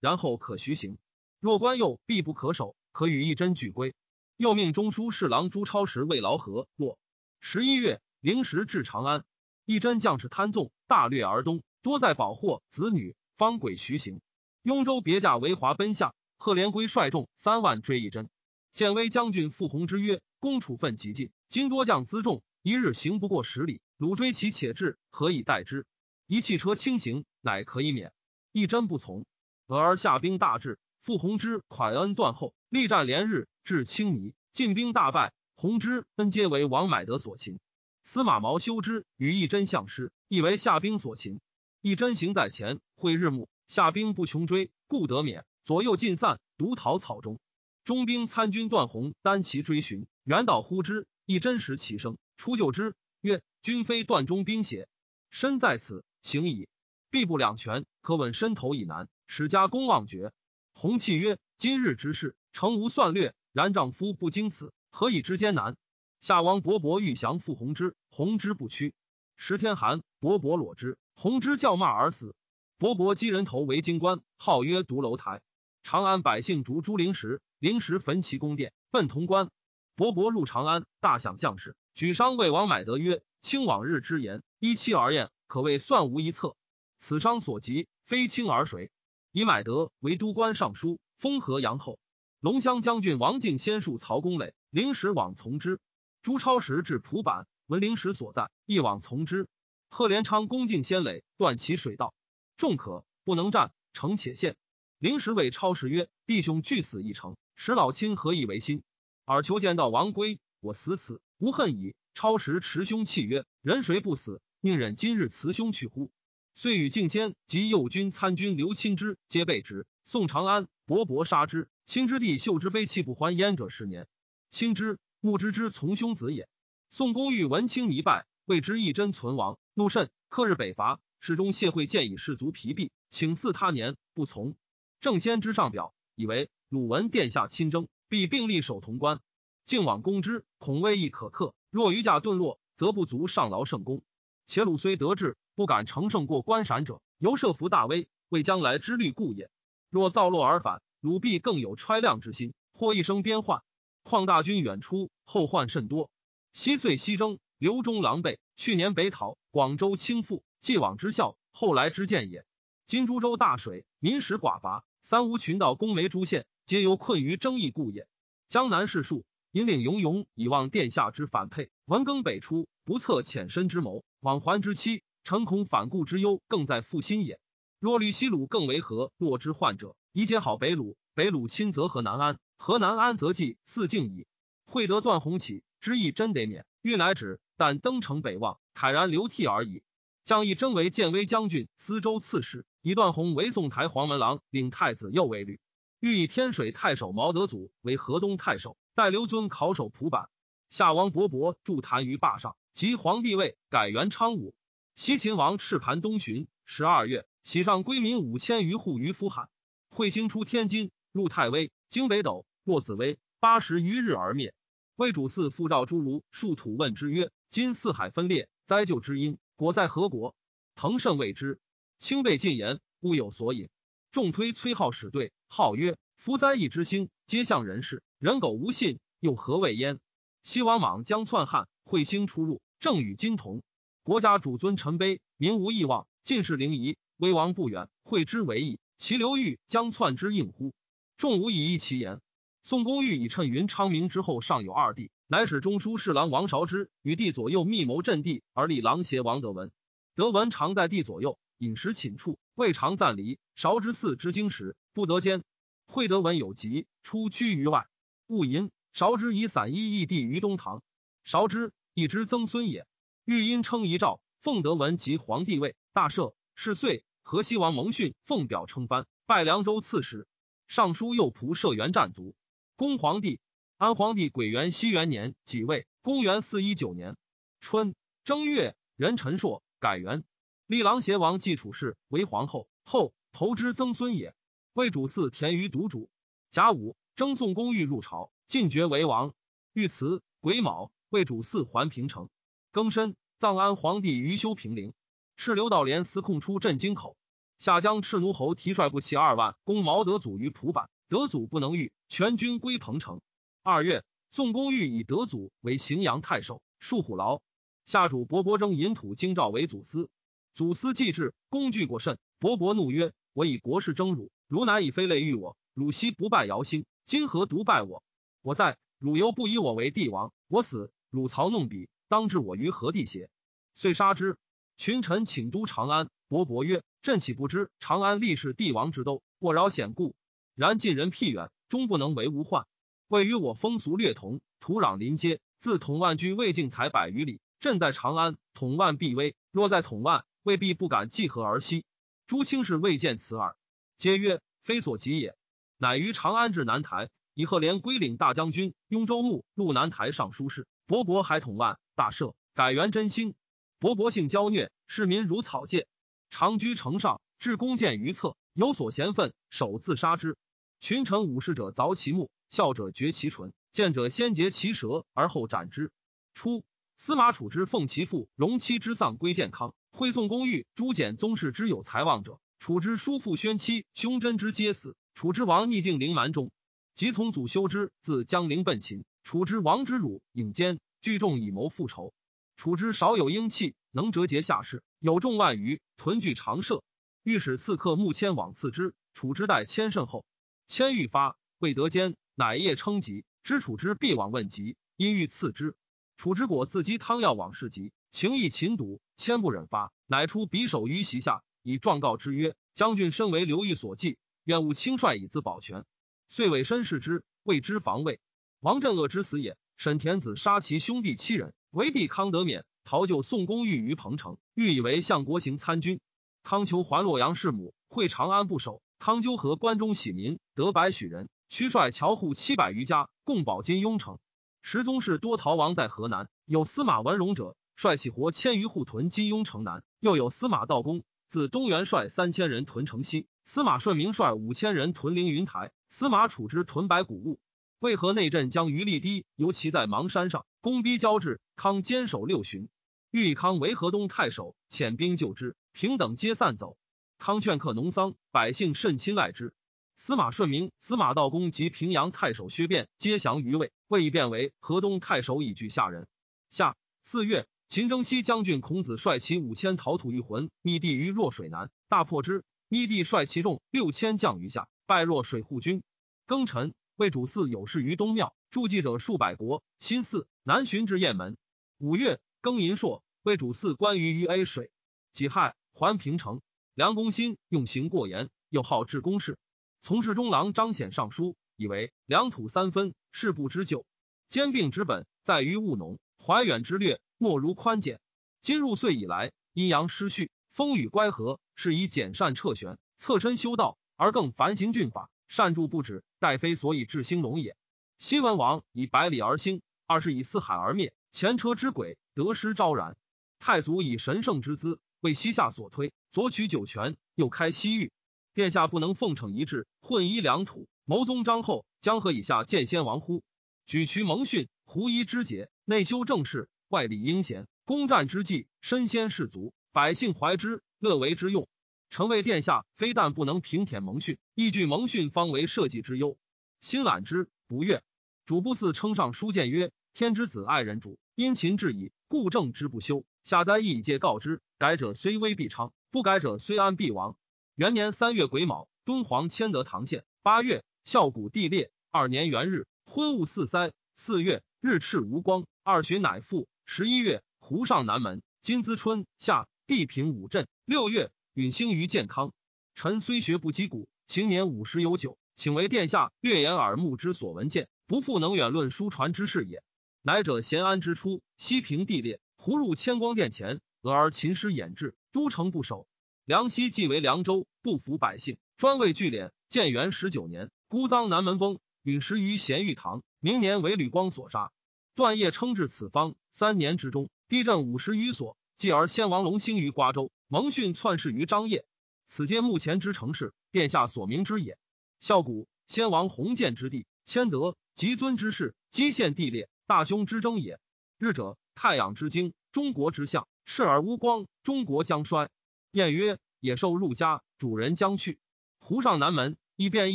[0.00, 0.98] 然后可徐行。
[1.38, 3.94] 若关右必不可守，可与一真俱归。”
[4.38, 6.68] 又命中书侍郎朱超时为劳河。
[6.76, 6.96] 落
[7.40, 9.24] 十一月，灵时至长安。
[9.64, 14.20] 一真将士贪纵，大掠而东，多在保获子女，方轨徐行。
[14.62, 18.30] 雍州别驾为华奔下，贺连归率众三万追一真。
[18.72, 25.84] 建威将军傅弘之曰：“公处分极尽，今多将辎重，一日行不过十里，鲁追其且至，何以待之？
[26.28, 28.12] 一汽车轻行，乃可以免。”
[28.52, 29.26] 一真不从。
[29.66, 37.60] 俄而下兵大至，傅弘之款恩断后，力战连日，至青泥，进兵大败，弘之恩皆为王买德所擒。
[38.02, 41.38] 司马毛修之与义真相师，亦为夏兵所擒。
[41.82, 45.44] 义真行在前，会日暮，夏兵不穷追，故得免。
[45.66, 47.38] 左右尽散，独逃草中。
[47.84, 54.88] 中兵参军段宏单骑追寻，远导呼之，义真识其声，出救之，曰：“君非段中兵邪？
[55.28, 56.70] 身在此，行矣。
[57.10, 60.32] 必不两全，可稳身头以南，使家公望绝。”
[60.72, 63.34] 弘气曰：“今日之事，诚无算略。
[63.58, 65.76] 然丈夫不经此，何以知艰难？”
[66.22, 68.94] 夏王勃勃欲降傅弘之，弘之不屈。
[69.36, 72.36] 时天寒，勃勃裸之，弘之叫骂而死。
[72.78, 75.40] 勃勃击人头为京官，号曰独楼台。
[75.82, 79.50] 长安百姓逐朱灵石，灵石焚其宫殿，奔潼关。
[79.96, 86.54] 勃勃入长安，大享将士，举商魏王买德曰：“卿往日之言，依期而宴，可谓算无一策。
[87.00, 88.92] 此商所及，非卿而谁？”
[89.32, 91.98] 以买德为都官尚书，封河阳后。
[92.40, 95.80] 龙骧将军王敬先戍曹公垒，灵石往从之。
[96.22, 99.48] 朱超时至蒲坂，闻灵石所在，一往从之。
[99.90, 102.14] 贺连昌攻进先垒，断其水道，
[102.56, 104.54] 众可不能战，城且陷。
[105.00, 108.84] 灵石谓超时曰：“弟兄俱死一城，使老亲何以为心？
[109.24, 116.12] 尔求见到王归，我死此无恨矣。”超时持凶泣曰：“人谁不死，宁忍今日辞兄去乎？”
[116.54, 119.86] 遂与敬先及右军参军刘钦之皆被执。
[120.10, 121.68] 宋长安，勃勃杀之。
[121.84, 124.08] 亲之弟秀之悲泣不欢焉者十年。
[124.48, 124.98] 亲之。
[125.20, 126.48] 穆之之从兄子也。
[126.88, 130.08] 宋公欲闻卿一败，谓之一真存亡，怒甚。
[130.30, 134.56] 克日北伐，侍中谢惠建以士卒疲弊，请祀他年，不从。
[135.02, 139.20] 正先之上表，以为鲁文殿下亲征，必并立守潼关。
[139.66, 141.54] 敬往攻之，恐未亦可克。
[141.68, 144.00] 若余驾遁落，则不足上劳圣功。
[144.46, 149.50] 且鲁虽得志，不敢乘胜过关陕者，犹设伏大威，为将来之虑故也。
[149.90, 153.62] 若造落而返，鲁必更有揣量之心，或一生边患。
[154.02, 156.10] 况大军远出，后患甚多。
[156.52, 158.38] 西遂西征，刘忠狼狈。
[158.56, 162.44] 去年北讨，广州倾覆，既往之效，后来之见也。
[162.84, 168.06] 今株洲大水，民食寡乏，三吴群岛、攻梅诸县，皆由困于争议故也。
[168.46, 171.70] 江南士庶引领勇勇，以望殿下之反沛。
[171.86, 177.38] 文庚北出，不测浅深之谋，往还之期，诚恐反顾之忧，更在复心也。
[177.80, 179.12] 若虑西鲁更为何？
[179.18, 180.96] 若之患者，宜结好北鲁。
[181.14, 182.40] 北鲁亲则河南安。
[182.56, 184.26] 河南安则计四境矣。
[184.64, 186.66] 会得段宏起之意，真得免。
[186.82, 189.84] 欲乃止，但登城北望，慨然流涕而已。
[190.24, 195.60] 将义征为建威将军、司州刺史，以段宏为宋台黄门郎，领太子右卫律。
[196.00, 200.28] 欲以天水太守毛德祖为河东太守，待刘尊考守蒲坂。
[200.68, 204.52] 夏王勃勃筑坛于坝上，即皇帝位，改元昌武。
[204.96, 209.48] 西秦王赤盘东巡，十二月，喜上归民五千余户于夫罕。
[209.88, 212.44] 彗星出天津，入太微，经北斗。
[212.62, 214.52] 落子微八十余日而灭。
[214.96, 220.34] 魏主嗣复召诸儒数土问之曰：“今四海分裂，灾咎之因，果在何国？”
[220.76, 221.58] 腾甚未之。
[221.98, 223.70] 清备进言，勿有所引。
[224.12, 230.00] 众推崔浩使对，号曰：“夫灾异之星，皆向人事，人苟无信，又何谓焉？”
[230.44, 233.62] 西王莽将篡汉，彗星出入，正与金同。
[234.02, 238.78] 国家主尊臣卑，民无异望，进士陵夷，威王不远，会之为义。
[238.96, 240.72] 其刘裕将篡之应乎？
[241.16, 242.20] 众无以议其言。
[242.62, 249.72] 宋公欲以趁云昌明之后，尚有二弟，乃使中书侍郎王韶之与帝左右密谋阵地，而立郎邪王德文。
[250.14, 253.40] 德文常在帝左右，饮食寝处，未尝暂离。
[253.56, 255.42] 韶之嗣之经时，不得兼。
[255.88, 257.88] 惠德文有疾，出居于外，
[258.28, 258.70] 勿淫。
[258.92, 260.84] 韶之以散衣异地于东堂。
[261.24, 262.86] 韶之以之曾孙也。
[263.24, 266.34] 欲因称遗诏，奉德文及皇帝位，大赦。
[266.60, 270.26] 是岁，河西王蒙逊奉表称藩，拜凉州刺史。
[270.66, 272.34] 尚书右仆射元战卒。
[272.74, 273.38] 恭皇帝，
[273.76, 277.18] 安皇帝癸元熙元年己未，公元四一九年
[277.60, 280.24] 春正月，壬辰朔，改元。
[280.66, 284.34] 立郎邪王继楚氏为皇后，后投之曾孙也。
[284.72, 286.08] 魏主嗣田于独主。
[286.50, 289.34] 甲午，征宋公寓入朝，进爵为王。
[289.74, 292.30] 遇辞癸卯，魏主嗣还平城。
[292.72, 294.94] 庚申，葬安皇帝于修平陵。
[295.40, 297.16] 是刘道廉司空出镇京口，
[297.58, 301.92] 下将赤奴侯提率部骑二万攻毛德祖于蒲坂，德祖不能御。
[302.08, 303.20] 全军归彭城。
[303.62, 307.40] 二月，宋公欲以德祖为荥阳太守，戍虎牢。
[307.84, 310.10] 下主伯伯征引土京兆为祖司。
[310.54, 312.18] 祖司既至，公惧过甚。
[312.40, 315.56] 伯伯怒曰：“我以国事征汝，汝乃以非类遇我。
[315.72, 318.02] 汝昔不拜尧兴，今何独拜我？
[318.42, 320.32] 我在，汝犹不以我为帝王。
[320.48, 323.30] 我死，汝曹弄彼，当置我于何地邪？”
[323.72, 324.36] 遂杀之。
[324.78, 326.08] 群臣请都长安。
[326.28, 330.14] 伯伯曰：“朕岂不知长安历世帝王之都，过扰险故。
[330.54, 332.66] 然近人僻远。”终不能为无患。
[333.08, 335.40] 位于我风俗略同，土壤临街。
[335.58, 337.40] 自统万居魏境才百余里。
[337.60, 339.34] 朕在长安，统万必危。
[339.50, 341.84] 若在统万，未必不敢济河而西。
[342.26, 343.54] 诸卿士未见此耳，
[343.98, 345.36] 皆曰非所及也。
[345.76, 350.66] 乃于长安至南台，以贺连归领大将军、雍州牧、路南台尚书事。
[350.86, 353.34] 伯伯还统万，大赦，改元真兴。
[353.80, 355.86] 勃勃性骄虐，市民如草芥，
[356.30, 360.36] 长居城上，至弓箭于侧，有所嫌愤，手自杀之。
[360.80, 365.92] 群臣武士者凿其目，笑者绝其唇，见者先截其舌而后斩之。
[366.34, 366.64] 初，
[366.96, 374.96] 司马楚之奉其父容妻之丧归健康，会宋公寓诸简宗室之有才望者，楚之叔父宣妻兄真之皆死。
[375.14, 376.50] 楚之王逆境陵蛮中，
[376.96, 379.04] 即从祖修之自江陵奔秦。
[379.22, 382.12] 楚之王之辱引奸聚众以谋复仇。
[382.58, 386.82] 楚之少有英气，能折节下士，有众万余，屯聚长社。
[387.22, 390.26] 御史刺客穆谦往刺之，楚之待谦甚厚。
[390.66, 393.24] 千欲发，未得奸，乃夜称疾。
[393.44, 395.76] 知楚之必往问疾，因欲刺之。
[396.16, 405.84] 楚之果自击汤药往事疾，情意秦笃，千不忍发，乃出匕首于席下，以状告之曰：“将军身为刘裕所忌，愿勿轻率以自保全。”
[406.26, 408.18] 遂委身视之，谓之防卫。
[408.58, 409.56] 王镇恶之死也。
[409.78, 416.00] 沈田子杀其兄弟七人，为帝康得免，逃救宋公寓于彭城，欲以为相国行参军。
[416.42, 418.82] 康求还洛阳弑母，会长安不守。
[418.98, 424.18] 康纠和关中喜民得百许人，驱率侨户七百余家，共保金庸城。
[424.62, 437.38] 十宗室多逃亡在河南，有司马文荣者，率起活千余户屯金庸城南；又有司马道公自东原率三千人屯城西，司马顺明率五千人屯凌云台，司马处之屯白谷物。
[437.80, 442.68] 为何内镇将余力低，尤其在邙山上，攻逼交至，康坚守六旬，
[443.12, 446.76] 欲以康为河东太守，遣兵救之，平等皆散走。
[447.18, 449.54] 康劝克农桑，百姓甚亲赖之。
[449.94, 456.08] 司马顺明、司马道公及平阳太守薛变皆降于魏，魏以变为河东太守，以拒下人。
[456.50, 462.44] 下四月，秦征西将军孔子率其五千逃土欲魂，密地于弱水南，大破之。
[462.68, 465.82] 密地率其众六千将于下，败弱水护军。
[466.26, 469.62] 庚辰，魏主嗣有事于东庙，助祭者数百国。
[469.78, 471.36] 辛巳，南巡至雁门。
[471.78, 474.72] 五月，庚寅朔，魏主嗣关于于 A 水。
[475.12, 476.40] 己亥，还平城。
[476.74, 479.38] 梁公新用刑过严，又好治公事。
[479.80, 483.86] 从事中郎张显上书，以为良土三分，事不知旧。
[484.28, 488.00] 兼并之本在于务农，怀远之略莫如宽简。
[488.40, 497.56] 今入岁以来，阴阳失序，风雨乖和，是以简善撤玄，侧身修道，而更繁行峻法，善助不止，待非所以治兴隆也。
[497.98, 502.96] 新文王以百里而兴，二是以四海而灭，前车之轨得失昭然。
[503.38, 505.92] 太祖以神圣之资为西夏所推。
[506.10, 507.92] 左取九泉，右开西域，
[508.32, 513.22] 殿下不能奉承一致，混一两土，谋宗章后，江河以下见先王乎？
[513.66, 521.46] 举渠蒙训，胡夷之节，内修政事，外理英贤，攻战之际，身先士卒，百姓怀之，乐为之用。
[521.90, 526.18] 臣为殿下，非但不能平舔蒙训，亦惧蒙训方为社稷之忧，
[526.60, 527.82] 心览之不悦。
[528.26, 533.04] 主不嗣称上书谏曰：“天之子爱人主，殷勤至矣，故政之不修。
[533.24, 534.42] 下灾亦以戒告之。
[534.58, 537.16] 改者虽危必昌，不改者虽安必亡。”
[537.56, 540.04] 元年三月癸卯，敦煌迁得唐县。
[540.22, 541.72] 八月，孝谷地裂。
[541.90, 543.72] 二年元日，昏雾四塞。
[543.96, 545.46] 四月，日赤无光。
[545.64, 546.48] 二旬乃复。
[546.66, 548.22] 十一月，湖上南门。
[548.42, 550.46] 金资春夏，地平五镇。
[550.66, 551.10] 六月。
[551.38, 552.32] 允兴于健康，
[552.74, 559.62] 臣虽学不击鼓，行年五十有九，请为殿下略言耳目之所闻见，不复能远论书传之事也。
[560.02, 565.86] 乃者咸安之初，西平地裂，胡入千光殿前，俄而秦师掩至，都城不守。
[566.24, 569.30] 梁西既为凉州，不服百姓，专为聚敛。
[569.48, 573.04] 建元十九年，孤臧南门崩，陨石于咸玉堂。
[573.20, 574.50] 明年为吕光所杀。
[574.96, 578.36] 段业称至此方三年之中，地震五十余所。
[578.56, 580.10] 继而先王隆兴于瓜州。
[580.30, 581.64] 蒙逊篡世于张掖，
[582.06, 584.58] 此皆目前之城市，殿下所明之也。
[585.00, 590.60] 孝古先王弘建之地，谦德极尊之士，基县地裂，大凶之争也。
[590.98, 595.30] 日者太阳之精，中国之象，视而无光，中国将衰。
[595.70, 598.18] 晏曰：野兽入家，主人将去。
[598.58, 599.94] 湖上南门，亦变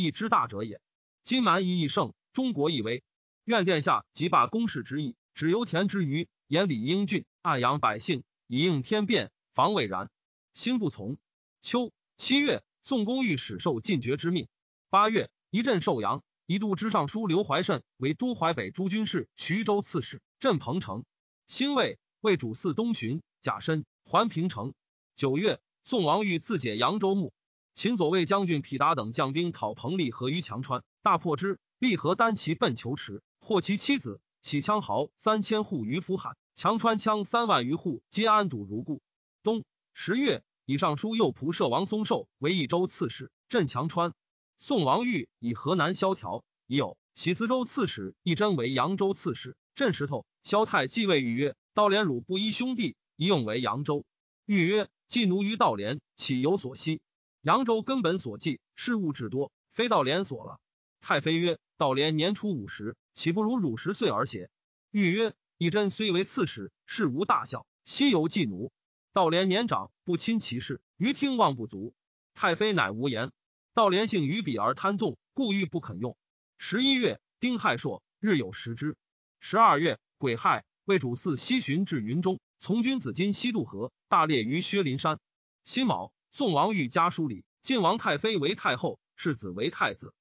[0.00, 0.80] 异之大者也。
[1.22, 3.04] 今蛮夷亦盛，中国亦危。
[3.44, 10.10] 愿殿下即罢公事之意，止油田之余，严理英俊，爱养百姓，以应天变，防未然。
[10.54, 11.18] 心不从。
[11.60, 14.48] 秋七月，宋公欲使受进爵之命。
[14.88, 20.22] 八月，一镇寿阳，一度之尚书刘怀慎为都淮北诸军事、徐州刺史。
[20.38, 21.04] 镇彭城。
[21.48, 24.74] 辛未，为主祀东巡，甲申，还平城。
[25.16, 27.32] 九月，宋王欲自解扬州牧。
[27.74, 31.58] 秦左卫将军匹达等将兵讨彭立和于强川，大破之。
[31.80, 36.36] 蠡合单骑奔求池，获其妻子，起羌豪三千户于夫罕。
[36.54, 39.02] 强川羌三万余户皆安堵如故。
[39.42, 39.64] 冬。
[39.96, 44.12] 十月，以尚书右仆射王松寿为益州刺史，镇强川。
[44.58, 50.26] 宋王玉以河南萧条，已有喜司州刺史一真为扬州刺史，镇石头。
[50.42, 54.04] 萧太继位，御曰：“道连汝不依兄弟，宜用为扬州。”
[54.44, 57.00] 御曰：“既奴于道连，岂有所惜？
[57.40, 60.58] 扬州根本所寄，事务至多，非道连所了。”
[61.00, 64.50] 太妃曰：“道连年初五十，岂不如汝十岁而邪？”
[64.90, 68.72] 御曰：“义真虽为刺史，事无大小，悉由寄奴。”
[69.14, 71.94] 道连年长，不亲其事，于听望不足。
[72.34, 73.30] 太妃乃无言。
[73.72, 76.16] 道连性于彼而贪纵，故欲不肯用。
[76.58, 78.96] 十一月，丁亥朔，日有食之。
[79.38, 85.20] 十二月，癸亥，魏主祀西巡至云中，从军子金西渡河，大列于薛林山。
[85.62, 90.12] 辛卯，宋王欲加书礼，晋王太妃为太后，世子为太子。